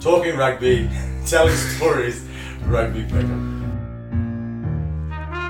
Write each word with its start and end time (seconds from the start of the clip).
Talking 0.00 0.36
rugby, 0.36 0.90
telling 1.26 1.56
stories, 1.56 2.22
rugby 2.66 3.04
pick'em. 3.04 3.62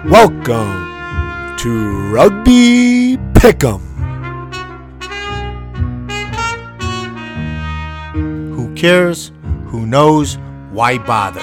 Welcome 0.09 1.57
to 1.57 2.13
Rugby 2.13 3.17
Pick'em. 3.33 3.81
Who 8.55 8.73
cares? 8.77 9.33
Who 9.67 9.85
knows? 9.85 10.39
Why 10.71 10.99
bother? 10.99 11.41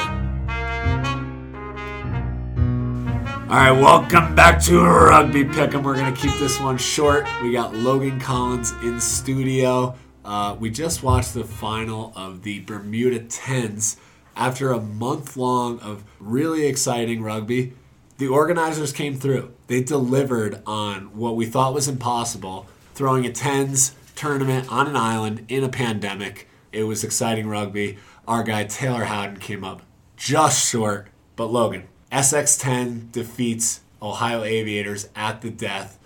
All 3.50 3.56
right, 3.56 3.72
welcome 3.72 4.36
back 4.36 4.62
to 4.64 4.86
Rugby 4.86 5.44
Pick'em. 5.44 5.84
We're 5.84 5.96
gonna 5.96 6.16
keep 6.16 6.32
this 6.40 6.62
one 6.62 6.78
short. 6.78 7.28
We 7.44 7.52
got 7.52 7.76
Logan 7.76 8.22
Collins 8.22 8.72
in 8.84 9.02
studio. 9.02 9.96
Uh, 10.30 10.56
we 10.60 10.70
just 10.70 11.02
watched 11.02 11.34
the 11.34 11.44
final 11.44 12.14
of 12.16 12.44
the 12.44 12.60
Bermuda 12.60 13.18
Tens. 13.22 13.98
After 14.36 14.72
a 14.72 14.80
month 14.80 15.36
long 15.36 15.80
of 15.80 16.04
really 16.20 16.68
exciting 16.68 17.24
rugby, 17.24 17.74
the 18.20 18.28
organizers 18.28 18.94
came 18.94 19.18
through. 19.18 19.52
They 19.66 19.82
delivered 19.82 20.62
on 20.68 21.18
what 21.18 21.36
we 21.36 21.48
thought 21.48 21.74
was 21.74 21.88
impossible, 21.88 22.68
throwing 22.94 23.26
a 23.26 23.32
tens 23.32 23.96
tournament 24.16 24.72
on 24.72 24.86
an 24.86 24.96
island 24.96 25.46
in 25.48 25.64
a 25.64 25.70
pandemic. 25.70 26.48
It 26.72 26.84
was 26.84 27.04
exciting 27.04 27.48
rugby. 27.48 27.98
Our 28.28 28.44
guy 28.44 28.66
Taylor 28.66 29.06
Howden 29.06 29.38
came 29.38 29.64
up 29.64 29.82
just 30.16 30.70
short, 30.70 31.08
but 31.38 31.46
Logan, 31.46 31.88
SX10 32.12 33.12
defeats 33.12 33.82
Ohio 34.00 34.44
Aviators 34.44 35.10
at 35.16 35.42
the 35.42 35.50
death. 35.50 35.98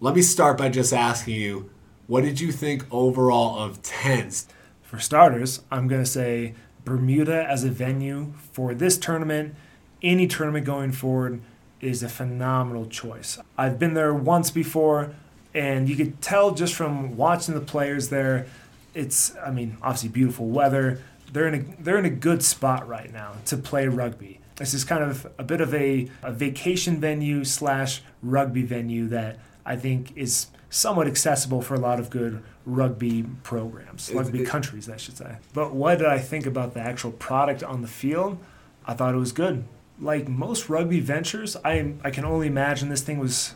Let 0.00 0.14
me 0.14 0.22
start 0.22 0.56
by 0.56 0.70
just 0.70 0.94
asking 0.94 1.34
you, 1.34 1.70
what 2.12 2.24
did 2.24 2.40
you 2.40 2.52
think 2.52 2.84
overall 2.90 3.58
of 3.58 3.80
tens? 3.80 4.46
For 4.82 4.98
starters, 4.98 5.62
I'm 5.70 5.88
going 5.88 6.04
to 6.04 6.10
say 6.10 6.52
Bermuda 6.84 7.42
as 7.48 7.64
a 7.64 7.70
venue 7.70 8.34
for 8.52 8.74
this 8.74 8.98
tournament, 8.98 9.54
any 10.02 10.26
tournament 10.26 10.66
going 10.66 10.92
forward, 10.92 11.40
is 11.80 12.02
a 12.02 12.10
phenomenal 12.10 12.84
choice. 12.84 13.38
I've 13.56 13.78
been 13.78 13.94
there 13.94 14.12
once 14.12 14.50
before, 14.50 15.14
and 15.54 15.88
you 15.88 15.96
could 15.96 16.20
tell 16.20 16.50
just 16.50 16.74
from 16.74 17.16
watching 17.16 17.54
the 17.54 17.62
players 17.62 18.10
there. 18.10 18.46
It's, 18.92 19.34
I 19.36 19.50
mean, 19.50 19.78
obviously 19.82 20.10
beautiful 20.10 20.48
weather. 20.48 21.00
They're 21.32 21.48
in 21.48 21.54
a 21.54 21.82
they're 21.82 21.96
in 21.96 22.04
a 22.04 22.10
good 22.10 22.42
spot 22.42 22.86
right 22.86 23.10
now 23.10 23.36
to 23.46 23.56
play 23.56 23.88
rugby. 23.88 24.38
This 24.56 24.74
is 24.74 24.84
kind 24.84 25.02
of 25.02 25.26
a 25.38 25.44
bit 25.44 25.62
of 25.62 25.72
a, 25.72 26.10
a 26.22 26.30
vacation 26.30 27.00
venue 27.00 27.42
slash 27.44 28.02
rugby 28.22 28.64
venue 28.64 29.08
that 29.08 29.38
I 29.64 29.76
think 29.76 30.16
is 30.16 30.46
somewhat 30.70 31.06
accessible 31.06 31.62
for 31.62 31.74
a 31.74 31.78
lot 31.78 32.00
of 32.00 32.10
good 32.10 32.42
rugby 32.64 33.24
programs, 33.42 34.10
rugby 34.12 34.42
it- 34.42 34.46
countries, 34.46 34.88
I 34.88 34.96
should 34.96 35.16
say. 35.16 35.36
But 35.52 35.74
what 35.74 35.98
did 35.98 36.08
I 36.08 36.18
think 36.18 36.46
about 36.46 36.74
the 36.74 36.80
actual 36.80 37.12
product 37.12 37.62
on 37.62 37.82
the 37.82 37.88
field? 37.88 38.38
I 38.86 38.94
thought 38.94 39.14
it 39.14 39.18
was 39.18 39.32
good. 39.32 39.64
Like 40.00 40.28
most 40.28 40.68
rugby 40.68 41.00
ventures, 41.00 41.56
I 41.64 41.94
I 42.02 42.10
can 42.10 42.24
only 42.24 42.46
imagine 42.46 42.88
this 42.88 43.02
thing 43.02 43.18
was 43.18 43.54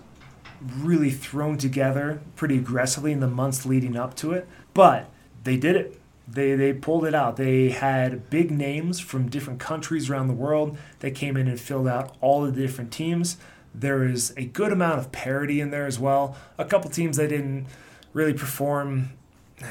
really 0.78 1.10
thrown 1.10 1.58
together 1.58 2.20
pretty 2.34 2.56
aggressively 2.56 3.12
in 3.12 3.20
the 3.20 3.28
months 3.28 3.66
leading 3.66 3.96
up 3.96 4.14
to 4.16 4.32
it. 4.32 4.48
But 4.74 5.08
they 5.44 5.56
did 5.56 5.76
it. 5.76 6.00
They, 6.28 6.54
they 6.54 6.72
pulled 6.72 7.04
it 7.04 7.14
out. 7.14 7.36
They 7.36 7.70
had 7.70 8.28
big 8.30 8.50
names 8.50 8.98
from 8.98 9.28
different 9.28 9.60
countries 9.60 10.10
around 10.10 10.26
the 10.26 10.34
world 10.34 10.76
that 10.98 11.14
came 11.14 11.36
in 11.36 11.46
and 11.46 11.60
filled 11.60 11.86
out 11.86 12.16
all 12.20 12.42
the 12.42 12.50
different 12.50 12.90
teams. 12.90 13.36
There 13.78 14.04
is 14.04 14.32
a 14.36 14.44
good 14.44 14.72
amount 14.72 14.98
of 14.98 15.12
parity 15.12 15.60
in 15.60 15.70
there 15.70 15.86
as 15.86 15.98
well. 15.98 16.36
A 16.58 16.64
couple 16.64 16.90
teams 16.90 17.18
that 17.18 17.28
didn't 17.28 17.66
really 18.12 18.32
perform 18.32 19.10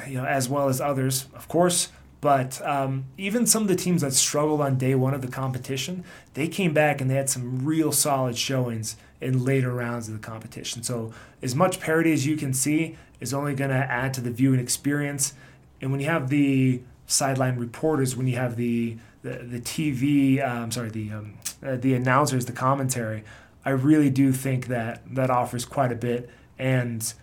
you 0.08 0.16
know, 0.16 0.26
as 0.26 0.48
well 0.50 0.70
as 0.70 0.80
others, 0.80 1.26
of 1.34 1.48
course. 1.48 1.90
But 2.22 2.60
um, 2.66 3.06
even 3.18 3.46
some 3.46 3.62
of 3.64 3.68
the 3.68 3.76
teams 3.76 4.02
that 4.02 4.14
struggled 4.14 4.62
on 4.62 4.78
day 4.78 4.96
one 4.96 5.14
of 5.14 5.22
the 5.22 5.28
competition, 5.28 6.04
they 6.34 6.48
came 6.48 6.74
back 6.74 7.00
and 7.00 7.10
they 7.10 7.16
had 7.16 7.30
some 7.30 7.64
real 7.66 7.92
solid 7.92 8.38
showings 8.38 8.96
in 9.22 9.44
later 9.44 9.72
rounds 9.72 10.08
of 10.08 10.16
the 10.16 10.20
competition. 10.20 10.82
So 10.82 11.14
as 11.42 11.56
much 11.56 11.80
parity 11.80 12.14
as 12.14 12.26
you 12.26 12.36
can 12.36 12.54
see 12.54 12.98
is 13.20 13.34
only 13.34 13.54
going 13.54 13.70
to 13.70 13.76
add 13.76 14.14
to 14.16 14.22
the 14.22 14.32
viewing 14.32 14.60
experience. 14.60 15.34
And 15.82 15.92
when 15.92 16.00
you 16.00 16.08
have 16.08 16.30
the 16.30 16.82
sideline 17.06 17.58
reporters, 17.58 18.16
when 18.16 18.28
you 18.28 18.38
have 18.38 18.56
the 18.56 18.98
the, 19.22 19.38
the 19.38 19.60
TV, 19.60 20.44
I'm 20.44 20.72
sorry, 20.72 20.90
the 20.90 21.12
um, 21.12 21.34
uh, 21.64 21.76
the 21.78 21.96
announcers, 21.96 22.46
the 22.46 22.52
commentary, 22.52 23.24
I 23.66 23.72
really 23.72 24.12
do 24.12 24.32
think 24.32 24.68
that 24.68 25.02
that 25.16 25.30
offers 25.30 25.66
quite 25.66 25.92
a 25.92 25.96
bit. 25.96 26.30
And 26.58 27.14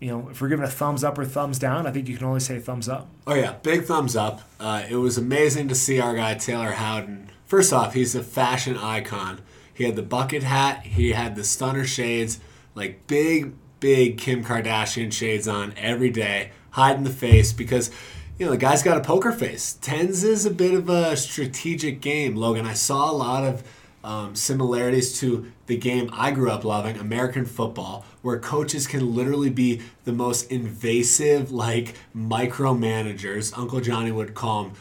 you 0.00 0.08
know, 0.08 0.28
if 0.30 0.40
we're 0.40 0.48
giving 0.48 0.64
a 0.64 0.70
thumbs 0.70 1.04
up 1.04 1.18
or 1.18 1.26
thumbs 1.26 1.58
down, 1.58 1.86
I 1.86 1.90
think 1.90 2.08
you 2.08 2.16
can 2.16 2.26
only 2.26 2.40
say 2.40 2.58
thumbs 2.58 2.88
up. 2.88 3.08
Oh 3.26 3.34
yeah, 3.34 3.54
big 3.62 3.84
thumbs 3.84 4.16
up. 4.16 4.40
Uh, 4.58 4.84
it 4.88 4.96
was 4.96 5.18
amazing 5.18 5.68
to 5.68 5.74
see 5.74 6.00
our 6.00 6.14
guy 6.14 6.34
Taylor 6.34 6.72
Howden. 6.72 7.30
First 7.44 7.72
off, 7.72 7.94
he's 7.94 8.14
a 8.14 8.22
fashion 8.22 8.78
icon. 8.78 9.40
He 9.74 9.84
had 9.84 9.96
the 9.96 10.02
bucket 10.02 10.42
hat, 10.42 10.84
he 10.84 11.12
had 11.12 11.36
the 11.36 11.44
stunner 11.44 11.84
shades, 11.84 12.40
like 12.74 13.06
big, 13.06 13.52
big 13.80 14.18
Kim 14.18 14.44
Kardashian 14.44 15.12
shades 15.12 15.48
on 15.48 15.74
every 15.76 16.10
day, 16.10 16.52
hiding 16.70 17.04
the 17.04 17.10
face 17.10 17.52
because 17.52 17.90
you 18.38 18.46
know 18.46 18.52
the 18.52 18.58
guy's 18.58 18.82
got 18.82 18.96
a 18.96 19.02
poker 19.02 19.32
face. 19.32 19.78
Tens 19.82 20.24
is 20.24 20.46
a 20.46 20.50
bit 20.50 20.72
of 20.72 20.88
a 20.88 21.16
strategic 21.16 22.00
game, 22.00 22.36
Logan. 22.36 22.66
I 22.66 22.72
saw 22.72 23.10
a 23.10 23.12
lot 23.12 23.44
of 23.44 23.62
um, 24.02 24.34
similarities 24.34 25.18
to 25.20 25.50
the 25.66 25.76
game 25.76 26.08
I 26.12 26.30
grew 26.30 26.50
up 26.50 26.64
loving, 26.64 26.96
American 26.98 27.44
football, 27.44 28.04
where 28.22 28.38
coaches 28.38 28.86
can 28.86 29.14
literally 29.14 29.50
be 29.50 29.82
the 30.04 30.12
most 30.12 30.50
invasive, 30.50 31.50
like 31.50 31.94
micromanagers. 32.16 33.56
Uncle 33.58 33.80
Johnny 33.80 34.10
would 34.10 34.34
call 34.34 34.64
them 34.64 34.72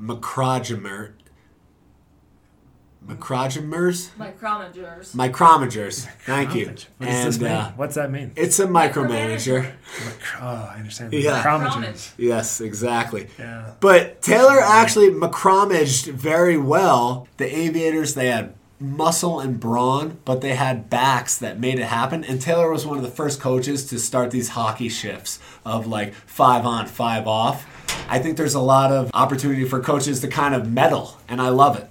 macrogemer. 0.00 1.12
Macrogemers? 3.06 4.10
Micrometers. 4.18 5.14
Micromagers. 5.16 6.06
Thank 6.26 6.54
you. 6.54 6.66
What 6.66 6.76
does 6.76 6.86
And 7.00 7.28
this 7.28 7.40
mean? 7.40 7.50
uh, 7.50 7.72
What's 7.72 7.94
that 7.94 8.10
mean? 8.10 8.30
it's 8.36 8.58
a 8.60 8.66
micromanager. 8.66 9.72
Oh, 10.38 10.70
I 10.72 10.76
understand. 10.78 11.12
Yeah. 11.14 11.42
Micrometers. 11.42 12.12
Yes, 12.18 12.60
exactly. 12.60 13.28
Yeah. 13.38 13.72
But 13.80 14.20
Taylor 14.20 14.60
actually 14.60 15.10
macromaged 15.10 16.12
very 16.12 16.58
well. 16.58 17.26
The 17.38 17.46
Aviators, 17.58 18.14
they 18.14 18.26
had 18.28 18.54
muscle 18.80 19.40
and 19.40 19.60
brawn, 19.60 20.18
but 20.24 20.40
they 20.40 20.54
had 20.54 20.88
backs 20.88 21.36
that 21.38 21.60
made 21.60 21.78
it 21.78 21.84
happen. 21.84 22.24
And 22.24 22.40
Taylor 22.40 22.70
was 22.70 22.86
one 22.86 22.96
of 22.96 23.04
the 23.04 23.10
first 23.10 23.40
coaches 23.40 23.86
to 23.90 23.98
start 23.98 24.30
these 24.30 24.50
hockey 24.50 24.88
shifts 24.88 25.38
of 25.64 25.86
like 25.86 26.14
five 26.14 26.64
on, 26.64 26.86
five 26.86 27.26
off. 27.26 27.66
I 28.08 28.18
think 28.18 28.36
there's 28.36 28.54
a 28.54 28.60
lot 28.60 28.90
of 28.90 29.10
opportunity 29.12 29.66
for 29.66 29.80
coaches 29.80 30.20
to 30.20 30.28
kind 30.28 30.54
of 30.54 30.70
meddle, 30.70 31.18
and 31.28 31.40
I 31.42 31.50
love 31.50 31.78
it. 31.78 31.88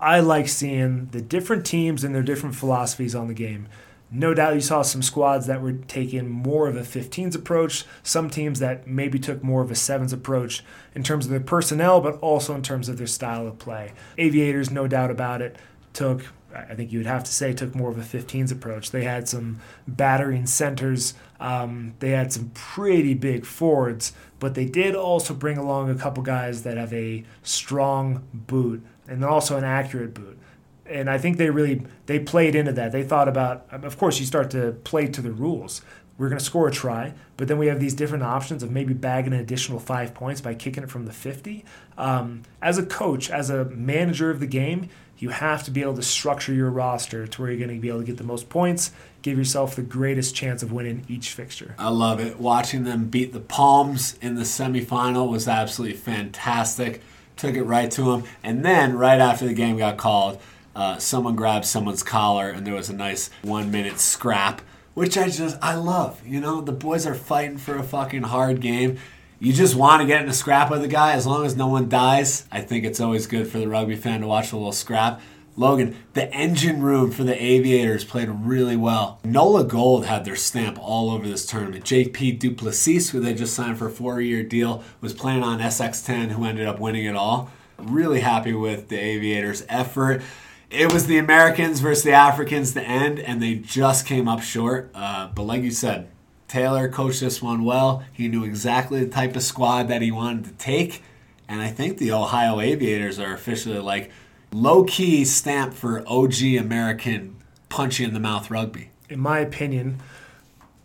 I 0.00 0.20
like 0.20 0.48
seeing 0.48 1.06
the 1.06 1.20
different 1.20 1.66
teams 1.66 2.04
and 2.04 2.14
their 2.14 2.22
different 2.22 2.54
philosophies 2.54 3.16
on 3.16 3.26
the 3.26 3.34
game. 3.34 3.66
No 4.10 4.32
doubt 4.32 4.54
you 4.54 4.60
saw 4.60 4.82
some 4.82 5.02
squads 5.02 5.46
that 5.46 5.60
were 5.60 5.72
taking 5.72 6.28
more 6.30 6.66
of 6.66 6.76
a 6.76 6.80
15s 6.80 7.34
approach, 7.34 7.84
some 8.02 8.30
teams 8.30 8.58
that 8.58 8.86
maybe 8.86 9.18
took 9.18 9.42
more 9.42 9.62
of 9.62 9.70
a 9.70 9.74
7s 9.74 10.12
approach 10.14 10.64
in 10.94 11.02
terms 11.02 11.26
of 11.26 11.30
their 11.30 11.40
personnel, 11.40 12.00
but 12.00 12.18
also 12.20 12.54
in 12.54 12.62
terms 12.62 12.88
of 12.88 12.96
their 12.96 13.06
style 13.06 13.46
of 13.46 13.58
play. 13.58 13.92
Aviators, 14.16 14.70
no 14.70 14.88
doubt 14.88 15.10
about 15.10 15.42
it, 15.42 15.56
took, 15.92 16.24
I 16.54 16.74
think 16.74 16.90
you 16.90 17.00
would 17.00 17.06
have 17.06 17.24
to 17.24 17.32
say, 17.32 17.52
took 17.52 17.74
more 17.74 17.90
of 17.90 17.98
a 17.98 18.18
15s 18.18 18.50
approach. 18.50 18.92
They 18.92 19.04
had 19.04 19.28
some 19.28 19.60
battering 19.86 20.46
centers, 20.46 21.12
um, 21.38 21.92
they 21.98 22.10
had 22.10 22.32
some 22.32 22.50
pretty 22.54 23.12
big 23.12 23.44
forwards, 23.44 24.14
but 24.38 24.54
they 24.54 24.64
did 24.64 24.94
also 24.94 25.34
bring 25.34 25.58
along 25.58 25.90
a 25.90 25.94
couple 25.94 26.22
guys 26.22 26.62
that 26.62 26.78
have 26.78 26.94
a 26.94 27.24
strong 27.42 28.26
boot 28.32 28.82
and 29.06 29.22
also 29.22 29.58
an 29.58 29.64
accurate 29.64 30.14
boot 30.14 30.38
and 30.88 31.08
I 31.10 31.18
think 31.18 31.36
they 31.36 31.50
really 31.50 31.82
they 32.06 32.18
played 32.18 32.54
into 32.54 32.72
that. 32.72 32.92
They 32.92 33.02
thought 33.02 33.28
about, 33.28 33.66
of 33.70 33.98
course, 33.98 34.20
you 34.20 34.26
start 34.26 34.50
to 34.50 34.72
play 34.84 35.06
to 35.06 35.20
the 35.20 35.30
rules. 35.30 35.82
We're 36.18 36.28
going 36.28 36.40
to 36.40 36.44
score 36.44 36.66
a 36.66 36.72
try, 36.72 37.14
but 37.36 37.46
then 37.46 37.58
we 37.58 37.68
have 37.68 37.78
these 37.78 37.94
different 37.94 38.24
options 38.24 38.64
of 38.64 38.72
maybe 38.72 38.92
bagging 38.92 39.32
an 39.32 39.38
additional 39.38 39.78
five 39.78 40.14
points 40.14 40.40
by 40.40 40.54
kicking 40.54 40.82
it 40.82 40.90
from 40.90 41.06
the 41.06 41.12
50. 41.12 41.64
Um, 41.96 42.42
as 42.60 42.76
a 42.76 42.84
coach, 42.84 43.30
as 43.30 43.50
a 43.50 43.66
manager 43.66 44.28
of 44.28 44.40
the 44.40 44.48
game, 44.48 44.88
you 45.18 45.30
have 45.30 45.64
to 45.64 45.70
be 45.70 45.82
able 45.82 45.94
to 45.94 46.02
structure 46.02 46.52
your 46.52 46.70
roster 46.70 47.26
to 47.26 47.40
where 47.40 47.50
you're 47.50 47.64
going 47.64 47.76
to 47.76 47.80
be 47.80 47.88
able 47.88 48.00
to 48.00 48.06
get 48.06 48.16
the 48.16 48.24
most 48.24 48.48
points, 48.48 48.90
give 49.22 49.38
yourself 49.38 49.76
the 49.76 49.82
greatest 49.82 50.34
chance 50.34 50.62
of 50.62 50.72
winning 50.72 51.04
each 51.08 51.30
fixture. 51.30 51.74
I 51.78 51.88
love 51.88 52.18
it. 52.20 52.38
Watching 52.38 52.84
them 52.84 53.06
beat 53.06 53.32
the 53.32 53.40
Palms 53.40 54.16
in 54.20 54.34
the 54.34 54.42
semifinal 54.42 55.28
was 55.28 55.46
absolutely 55.46 55.96
fantastic. 55.96 57.00
Took 57.36 57.54
it 57.54 57.62
right 57.62 57.90
to 57.92 58.02
them. 58.02 58.24
And 58.42 58.64
then, 58.64 58.96
right 58.96 59.20
after 59.20 59.46
the 59.46 59.54
game 59.54 59.78
got 59.78 59.96
called, 59.96 60.40
uh, 60.78 60.96
someone 60.96 61.34
grabbed 61.34 61.64
someone's 61.64 62.04
collar 62.04 62.50
and 62.50 62.64
there 62.64 62.72
was 62.72 62.88
a 62.88 62.94
nice 62.94 63.30
one 63.42 63.68
minute 63.72 63.98
scrap, 63.98 64.62
which 64.94 65.18
I 65.18 65.28
just, 65.28 65.58
I 65.60 65.74
love. 65.74 66.24
You 66.24 66.40
know, 66.40 66.60
the 66.60 66.70
boys 66.70 67.04
are 67.04 67.16
fighting 67.16 67.58
for 67.58 67.74
a 67.76 67.82
fucking 67.82 68.22
hard 68.22 68.60
game. 68.60 68.96
You 69.40 69.52
just 69.52 69.74
want 69.74 70.02
to 70.02 70.06
get 70.06 70.22
in 70.22 70.28
a 70.28 70.32
scrap 70.32 70.70
with 70.70 70.82
the 70.82 70.88
guy 70.88 71.14
as 71.14 71.26
long 71.26 71.44
as 71.44 71.56
no 71.56 71.66
one 71.66 71.88
dies. 71.88 72.46
I 72.52 72.60
think 72.60 72.84
it's 72.84 73.00
always 73.00 73.26
good 73.26 73.48
for 73.48 73.58
the 73.58 73.66
rugby 73.66 73.96
fan 73.96 74.20
to 74.20 74.28
watch 74.28 74.52
a 74.52 74.56
little 74.56 74.70
scrap. 74.70 75.20
Logan, 75.56 75.96
the 76.12 76.32
engine 76.32 76.80
room 76.80 77.10
for 77.10 77.24
the 77.24 77.34
Aviators 77.42 78.04
played 78.04 78.28
really 78.28 78.76
well. 78.76 79.18
Nola 79.24 79.64
Gold 79.64 80.06
had 80.06 80.24
their 80.24 80.36
stamp 80.36 80.78
all 80.80 81.10
over 81.10 81.26
this 81.26 81.44
tournament. 81.44 81.84
JP 81.84 82.38
Duplessis, 82.38 83.10
who 83.10 83.18
they 83.18 83.34
just 83.34 83.52
signed 83.52 83.78
for 83.78 83.88
a 83.88 83.90
four 83.90 84.20
year 84.20 84.44
deal, 84.44 84.84
was 85.00 85.12
playing 85.12 85.42
on 85.42 85.58
SX10, 85.58 86.30
who 86.30 86.44
ended 86.44 86.68
up 86.68 86.78
winning 86.78 87.04
it 87.04 87.16
all. 87.16 87.50
Really 87.78 88.20
happy 88.20 88.52
with 88.52 88.88
the 88.88 88.98
Aviators' 88.98 89.64
effort. 89.68 90.22
It 90.70 90.92
was 90.92 91.06
the 91.06 91.18
Americans 91.18 91.80
versus 91.80 92.04
the 92.04 92.12
Africans 92.12 92.74
to 92.74 92.82
end, 92.82 93.18
and 93.18 93.42
they 93.42 93.54
just 93.54 94.06
came 94.06 94.28
up 94.28 94.42
short. 94.42 94.90
Uh, 94.94 95.28
but 95.34 95.44
like 95.44 95.62
you 95.62 95.70
said, 95.70 96.08
Taylor 96.46 96.88
coached 96.88 97.20
this 97.20 97.40
one 97.40 97.64
well. 97.64 98.04
He 98.12 98.28
knew 98.28 98.44
exactly 98.44 99.04
the 99.04 99.10
type 99.10 99.36
of 99.36 99.42
squad 99.42 99.88
that 99.88 100.02
he 100.02 100.10
wanted 100.10 100.44
to 100.44 100.52
take. 100.52 101.02
And 101.48 101.62
I 101.62 101.68
think 101.68 101.98
the 101.98 102.12
Ohio 102.12 102.60
Aviators 102.60 103.18
are 103.18 103.32
officially 103.32 103.78
like 103.78 104.10
low 104.52 104.84
key 104.84 105.24
stamp 105.24 105.72
for 105.74 106.04
OG 106.06 106.42
American 106.58 107.36
punchy 107.68 108.04
in 108.04 108.12
the 108.12 108.20
mouth 108.20 108.50
rugby. 108.50 108.90
In 109.08 109.20
my 109.20 109.38
opinion, 109.38 110.00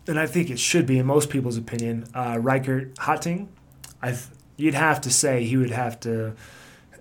and 0.06 0.18
I 0.18 0.26
think 0.26 0.50
it 0.50 0.58
should 0.58 0.86
be 0.86 0.98
in 0.98 1.06
most 1.06 1.28
people's 1.30 1.56
opinion, 1.56 2.06
uh, 2.14 2.38
Reichert 2.40 2.98
Hatting, 2.98 3.48
I 4.02 4.16
you'd 4.56 4.74
have 4.74 5.00
to 5.02 5.10
say 5.10 5.44
he 5.44 5.56
would 5.56 5.70
have 5.70 5.98
to. 6.00 6.34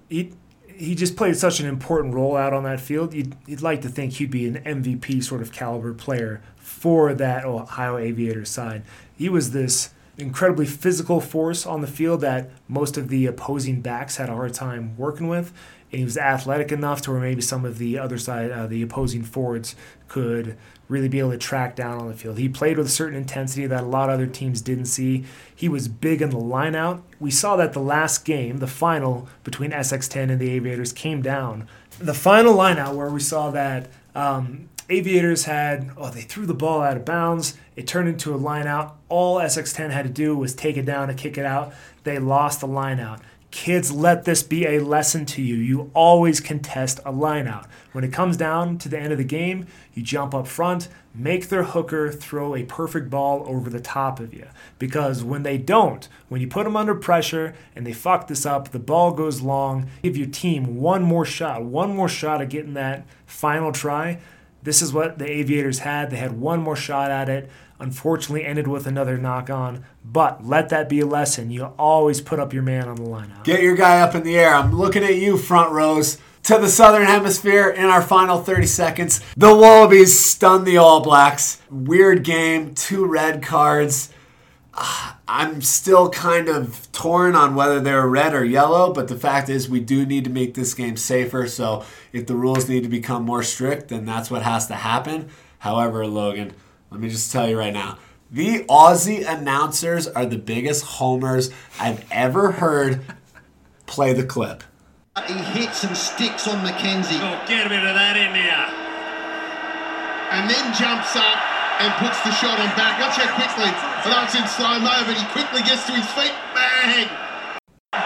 He, 0.09 0.33
he 0.75 0.95
just 0.95 1.15
played 1.15 1.35
such 1.35 1.59
an 1.59 1.67
important 1.67 2.13
role 2.13 2.35
out 2.35 2.53
on 2.53 2.63
that 2.63 2.79
field. 2.79 3.13
You'd, 3.13 3.35
you'd 3.45 3.61
like 3.61 3.81
to 3.81 3.89
think 3.89 4.13
he'd 4.13 4.31
be 4.31 4.47
an 4.47 4.55
MVP 4.63 5.23
sort 5.23 5.41
of 5.41 5.51
caliber 5.51 5.93
player 5.93 6.41
for 6.57 7.13
that 7.13 7.45
Ohio 7.45 7.97
Aviators 7.97 8.49
side. 8.49 8.83
He 9.17 9.29
was 9.29 9.51
this 9.51 9.89
incredibly 10.17 10.65
physical 10.65 11.19
force 11.19 11.65
on 11.65 11.81
the 11.81 11.87
field 11.87 12.21
that 12.21 12.49
most 12.67 12.97
of 12.97 13.09
the 13.09 13.25
opposing 13.25 13.81
backs 13.81 14.17
had 14.17 14.29
a 14.29 14.33
hard 14.33 14.53
time 14.53 14.95
working 14.97 15.27
with. 15.27 15.53
And 15.91 15.99
he 15.99 16.05
was 16.05 16.17
athletic 16.17 16.71
enough 16.71 17.01
to 17.03 17.11
where 17.11 17.19
maybe 17.19 17.41
some 17.41 17.65
of 17.65 17.77
the 17.77 17.99
other 17.99 18.17
side, 18.17 18.51
uh, 18.51 18.67
the 18.67 18.81
opposing 18.81 19.23
forwards, 19.23 19.75
could 20.07 20.57
really 20.87 21.07
be 21.07 21.19
able 21.19 21.31
to 21.31 21.37
track 21.37 21.75
down 21.75 21.99
on 21.99 22.07
the 22.07 22.13
field. 22.13 22.37
He 22.37 22.49
played 22.49 22.77
with 22.77 22.87
a 22.87 22.91
certain 22.91 23.17
intensity 23.17 23.65
that 23.67 23.83
a 23.83 23.87
lot 23.87 24.09
of 24.09 24.15
other 24.15 24.27
teams 24.27 24.61
didn't 24.61 24.85
see. 24.85 25.23
He 25.55 25.69
was 25.69 25.87
big 25.87 26.21
in 26.21 26.29
the 26.29 26.37
lineout. 26.37 27.01
We 27.19 27.31
saw 27.31 27.55
that 27.55 27.73
the 27.73 27.79
last 27.79 28.25
game, 28.25 28.57
the 28.57 28.67
final 28.67 29.27
between 29.43 29.71
SX10 29.71 30.31
and 30.31 30.39
the 30.39 30.51
Aviators, 30.51 30.93
came 30.93 31.21
down. 31.21 31.67
The 31.99 32.13
final 32.13 32.55
lineout 32.55 32.95
where 32.95 33.09
we 33.09 33.19
saw 33.19 33.49
that 33.51 33.89
um, 34.15 34.69
Aviators 34.89 35.45
had, 35.45 35.91
oh, 35.97 36.09
they 36.09 36.21
threw 36.21 36.45
the 36.45 36.53
ball 36.53 36.81
out 36.81 36.97
of 36.97 37.05
bounds. 37.05 37.57
It 37.75 37.87
turned 37.87 38.09
into 38.09 38.33
a 38.33 38.37
line 38.37 38.67
out. 38.67 38.97
All 39.07 39.37
SX10 39.37 39.91
had 39.91 40.03
to 40.03 40.11
do 40.11 40.35
was 40.35 40.53
take 40.53 40.77
it 40.77 40.85
down 40.85 41.09
and 41.09 41.17
kick 41.17 41.37
it 41.37 41.45
out. 41.45 41.73
They 42.03 42.19
lost 42.19 42.59
the 42.59 42.67
line 42.67 42.99
out. 42.99 43.21
Kids, 43.49 43.91
let 43.91 44.25
this 44.25 44.41
be 44.41 44.65
a 44.65 44.79
lesson 44.79 45.27
to 45.27 45.41
you. 45.41 45.55
You 45.55 45.91
always 45.93 46.39
contest 46.39 46.99
a 47.05 47.11
line 47.11 47.47
out. 47.47 47.67
When 47.91 48.03
it 48.03 48.11
comes 48.11 48.35
down 48.35 48.79
to 48.79 48.89
the 48.89 48.97
end 48.97 49.11
of 49.11 49.19
the 49.19 49.23
game, 49.23 49.67
you 49.93 50.01
jump 50.01 50.33
up 50.33 50.47
front, 50.47 50.87
make 51.13 51.49
their 51.49 51.63
hooker 51.63 52.11
throw 52.11 52.55
a 52.55 52.63
perfect 52.63 53.11
ball 53.11 53.45
over 53.47 53.69
the 53.69 53.79
top 53.79 54.19
of 54.19 54.33
you. 54.33 54.47
Because 54.79 55.23
when 55.23 55.43
they 55.43 55.59
don't, 55.59 56.09
when 56.29 56.41
you 56.41 56.47
put 56.47 56.63
them 56.63 56.75
under 56.75 56.95
pressure 56.95 57.53
and 57.75 57.85
they 57.85 57.93
fuck 57.93 58.27
this 58.27 58.43
up, 58.43 58.71
the 58.71 58.79
ball 58.79 59.11
goes 59.11 59.41
long, 59.41 59.87
give 60.01 60.17
your 60.17 60.27
team 60.27 60.77
one 60.77 61.03
more 61.03 61.23
shot, 61.23 61.63
one 61.63 61.95
more 61.95 62.09
shot 62.09 62.41
at 62.41 62.49
getting 62.49 62.73
that 62.73 63.05
final 63.27 63.71
try. 63.71 64.19
This 64.63 64.81
is 64.81 64.93
what 64.93 65.19
the 65.19 65.29
Aviators 65.29 65.79
had. 65.79 66.09
They 66.09 66.17
had 66.17 66.39
one 66.39 66.61
more 66.61 66.75
shot 66.75 67.11
at 67.11 67.29
it. 67.29 67.49
Unfortunately, 67.79 68.45
ended 68.45 68.67
with 68.67 68.87
another 68.87 69.17
knock 69.17 69.49
on. 69.49 69.83
But 70.05 70.45
let 70.45 70.69
that 70.69 70.87
be 70.87 71.01
a 71.01 71.05
lesson. 71.05 71.51
You 71.51 71.73
always 71.77 72.21
put 72.21 72.39
up 72.39 72.53
your 72.53 72.63
man 72.63 72.87
on 72.87 72.95
the 72.95 73.03
lineout. 73.03 73.43
Get 73.43 73.61
your 73.61 73.75
guy 73.75 73.99
up 73.99 74.15
in 74.15 74.23
the 74.23 74.37
air. 74.37 74.55
I'm 74.55 74.73
looking 74.73 75.03
at 75.03 75.15
you, 75.15 75.37
front 75.37 75.71
rows. 75.71 76.17
To 76.43 76.57
the 76.57 76.67
Southern 76.67 77.05
Hemisphere 77.05 77.69
in 77.69 77.85
our 77.85 78.01
final 78.01 78.37
30 78.43 78.65
seconds. 78.67 79.21
The 79.37 79.55
Wallabies 79.55 80.19
stun 80.19 80.65
the 80.65 80.75
All 80.75 80.99
Blacks. 80.99 81.61
Weird 81.69 82.23
game, 82.23 82.75
two 82.75 83.05
red 83.05 83.41
cards. 83.41 84.09
I'm 84.75 85.61
still 85.61 86.09
kind 86.09 86.49
of 86.49 86.91
torn 86.91 87.35
on 87.35 87.55
whether 87.55 87.79
they're 87.79 88.07
red 88.07 88.33
or 88.33 88.43
yellow, 88.43 88.91
but 88.91 89.07
the 89.07 89.15
fact 89.15 89.49
is 89.49 89.69
we 89.69 89.79
do 89.79 90.05
need 90.05 90.23
to 90.23 90.29
make 90.29 90.55
this 90.55 90.73
game 90.73 90.97
safer. 90.97 91.47
So 91.47 91.85
if 92.11 92.25
the 92.25 92.35
rules 92.35 92.67
need 92.67 92.83
to 92.83 92.89
become 92.89 93.23
more 93.23 93.43
strict, 93.43 93.89
then 93.89 94.05
that's 94.05 94.31
what 94.31 94.41
has 94.41 94.67
to 94.67 94.75
happen. 94.75 95.29
However, 95.59 96.07
Logan, 96.07 96.53
let 96.89 96.99
me 96.99 97.09
just 97.09 97.31
tell 97.31 97.47
you 97.47 97.57
right 97.57 97.73
now. 97.73 97.97
The 98.31 98.63
Aussie 98.63 99.27
announcers 99.27 100.07
are 100.07 100.25
the 100.25 100.39
biggest 100.39 100.83
homers 100.83 101.51
I've 101.79 102.03
ever 102.11 102.53
heard 102.53 103.01
play 103.85 104.13
the 104.13 104.25
clip. 104.25 104.63
He 105.27 105.33
hits 105.33 105.83
and 105.83 105.95
sticks 105.95 106.47
on 106.47 106.65
McKenzie. 106.65 107.19
Oh, 107.21 107.45
get 107.47 107.67
a 107.67 107.69
bit 107.69 107.85
of 107.85 107.93
that 107.93 108.17
in 108.17 108.33
there. 108.33 108.65
And 110.31 110.49
then 110.49 110.73
jumps 110.73 111.15
up 111.15 111.52
and 111.79 111.89
puts 111.97 112.21
the 112.21 112.33
shot 112.37 112.59
on 112.59 112.69
back. 112.77 112.99
Watch 113.01 113.17
how 113.17 113.29
quickly. 113.33 113.69
I 113.69 114.05
know 114.11 114.21
it's 114.27 114.35
in 114.35 114.45
slow 114.45 114.77
mo, 114.77 114.93
but 115.07 115.17
he 115.17 115.25
quickly 115.33 115.61
gets 115.65 115.85
to 115.87 115.93
his 115.93 116.05
feet. 116.13 116.33
Bang! 116.53 117.09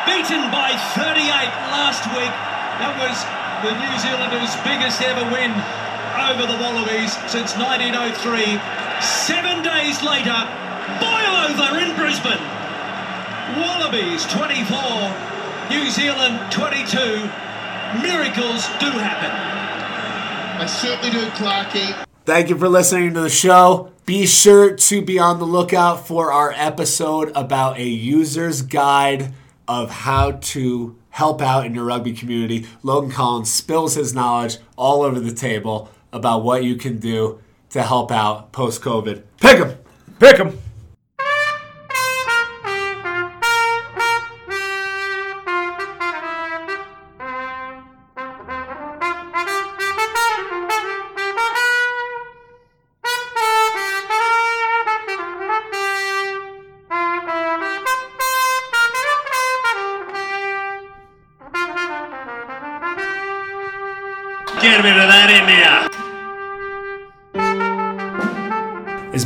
Beaten 0.08 0.48
by 0.52 0.76
38 0.96 1.28
last 1.74 2.08
week. 2.16 2.34
That 2.80 2.94
was 3.02 3.18
the 3.66 3.74
New 3.74 3.96
Zealanders' 3.98 4.54
biggest 4.62 5.02
ever 5.02 5.26
win 5.34 5.52
over 6.30 6.46
the 6.46 6.58
Wallabies 6.62 7.14
since 7.28 7.58
1903. 7.58 8.60
Seven 9.02 9.64
days 9.64 10.02
later, 10.04 10.38
boil 11.02 11.34
over 11.50 11.80
in 11.82 11.96
Brisbane. 11.96 12.42
Wallabies 13.58 14.26
24, 14.28 14.70
New 15.70 15.90
Zealand 15.90 16.52
22. 16.52 17.30
Miracles 18.02 18.68
do 18.80 18.92
happen. 19.02 19.34
They 20.60 20.68
certainly 20.68 21.12
do, 21.12 21.26
Clarky. 21.32 22.07
Thank 22.28 22.50
you 22.50 22.58
for 22.58 22.68
listening 22.68 23.14
to 23.14 23.22
the 23.22 23.30
show. 23.30 23.94
Be 24.06 24.26
sure 24.26 24.76
to 24.76 25.02
be 25.02 25.18
on 25.18 25.40
the 25.40 25.46
lookout 25.46 26.08
for 26.08 26.30
our 26.34 26.52
episode 26.52 27.32
about 27.34 27.78
a 27.78 27.86
user's 27.86 28.64
guide 28.64 29.34
of 29.66 29.90
how 29.90 30.32
to 30.32 30.98
help 31.10 31.42
out 31.42 31.66
in 31.66 31.74
your 31.74 31.86
rugby 31.86 32.12
community. 32.12 32.66
Logan 32.84 33.12
Collins 33.12 33.50
spills 33.50 33.96
his 33.96 34.14
knowledge 34.14 34.58
all 34.76 35.04
over 35.04 35.22
the 35.22 35.34
table 35.34 35.90
about 36.12 36.44
what 36.44 36.66
you 36.66 36.76
can 36.76 37.00
do 37.00 37.40
to 37.70 37.82
help 37.82 38.12
out 38.12 38.52
post 38.52 38.82
COVID. 38.82 39.24
Pick 39.40 39.62
'em! 39.62 39.78
Pick 40.20 40.38
'em! 40.38 40.60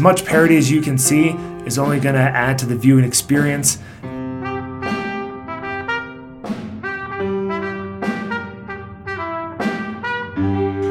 Much 0.02 0.26
parity 0.26 0.58
as 0.58 0.72
you 0.72 0.82
can 0.82 0.98
see 0.98 1.30
is 1.64 1.78
only 1.78 2.00
going 2.00 2.16
to 2.16 2.22
add 2.22 2.58
to 2.58 2.66
the 2.66 2.76
viewing 2.76 3.06
experience. 3.06 3.76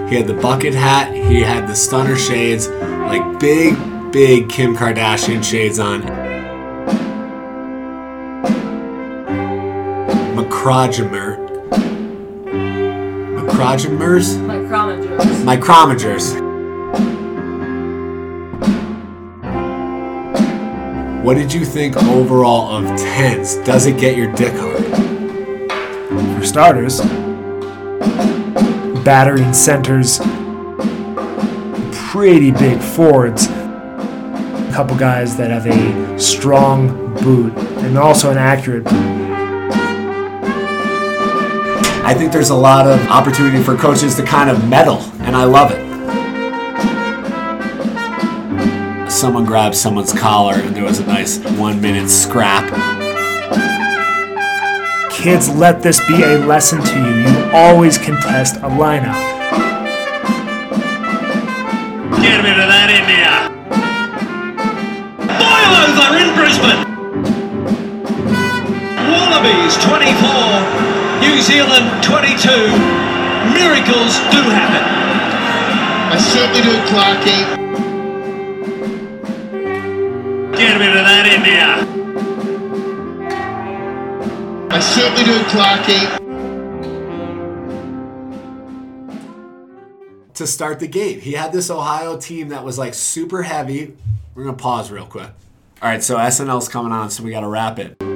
He 0.08 0.16
had 0.16 0.28
the 0.28 0.38
bucket 0.40 0.74
hat, 0.74 1.12
he 1.12 1.40
had 1.40 1.66
the 1.66 1.74
stunner 1.74 2.16
shades, 2.16 2.68
like 2.68 3.40
big, 3.40 3.74
big 4.12 4.48
Kim 4.48 4.76
Kardashian 4.76 5.42
shades 5.42 5.80
on. 5.80 6.02
Macrogemer. 10.36 11.36
Macrogemers? 13.34 14.36
Micrometers. 14.46 15.42
Micromagers. 15.42 16.49
What 21.22 21.34
did 21.36 21.52
you 21.52 21.66
think 21.66 21.98
overall 21.98 22.74
of 22.74 22.98
Tens? 22.98 23.56
Does 23.56 23.84
it 23.84 23.98
get 24.00 24.16
your 24.16 24.32
dick 24.32 24.54
hard? 24.56 24.86
For 26.38 26.46
starters, 26.46 27.02
battering 29.04 29.52
centers, 29.52 30.18
pretty 31.92 32.50
big 32.50 32.80
forwards, 32.80 33.48
a 33.48 34.70
couple 34.72 34.96
guys 34.96 35.36
that 35.36 35.50
have 35.50 35.66
a 35.66 36.18
strong 36.18 37.14
boot 37.16 37.54
and 37.84 37.98
also 37.98 38.30
an 38.30 38.38
accurate 38.38 38.84
boot. 38.84 38.94
I 42.02 42.14
think 42.14 42.32
there's 42.32 42.48
a 42.48 42.56
lot 42.56 42.86
of 42.86 42.98
opportunity 43.08 43.62
for 43.62 43.76
coaches 43.76 44.14
to 44.14 44.24
kind 44.24 44.48
of 44.48 44.66
meddle, 44.66 45.02
and 45.20 45.36
I 45.36 45.44
love 45.44 45.70
it. 45.70 45.89
someone 49.20 49.44
grabbed 49.44 49.76
someone's 49.76 50.14
collar, 50.14 50.54
and 50.54 50.74
there 50.74 50.82
was 50.82 50.98
a 50.98 51.04
nice 51.04 51.36
one 51.58 51.78
minute 51.78 52.08
scrap. 52.08 52.64
Kids, 55.12 55.46
let 55.50 55.82
this 55.82 56.00
be 56.08 56.22
a 56.22 56.38
lesson 56.38 56.80
to 56.80 56.98
you. 56.98 57.28
You 57.28 57.50
always 57.52 57.98
contest 57.98 58.56
a 58.56 58.70
lineout. 58.70 59.20
Get 62.22 62.40
rid 62.40 62.56
of 62.56 62.68
that 62.72 62.88
in 62.96 63.04
there. 63.12 63.52
Boilers 65.36 65.96
are 66.00 66.16
in 66.16 66.32
Brisbane. 66.32 66.80
Wallabies 69.12 69.76
24, 69.84 71.20
New 71.20 71.36
Zealand 71.44 71.92
22. 72.02 72.48
Miracles 73.52 74.16
do 74.32 74.40
happen. 74.48 74.80
I 76.08 76.16
certainly 76.16 76.62
do, 76.62 76.72
Clarky. 76.88 77.59
There. 80.60 81.80
Certainly 84.80 85.24
do, 85.24 85.38
Clarkie. 85.50 86.20
to 90.34 90.46
start 90.46 90.80
the 90.80 90.88
game. 90.88 91.20
He 91.20 91.32
had 91.32 91.52
this 91.52 91.70
Ohio 91.70 92.16
team 92.16 92.48
that 92.48 92.64
was 92.64 92.78
like 92.78 92.94
super 92.94 93.42
heavy. 93.42 93.94
We're 94.34 94.44
gonna 94.44 94.56
pause 94.56 94.90
real 94.90 95.04
quick. 95.04 95.28
All 95.82 95.88
right, 95.88 96.02
so 96.02 96.16
SNL's 96.16 96.66
coming 96.68 96.92
on, 96.92 97.10
so 97.10 97.22
we 97.22 97.30
gotta 97.30 97.48
wrap 97.48 97.78
it. 97.78 98.09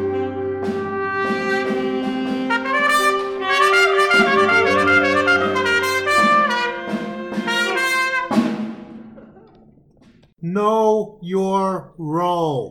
Know 10.54 11.18
your 11.20 11.92
role. 11.98 12.70